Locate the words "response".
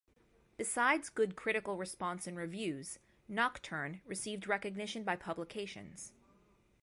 1.77-2.25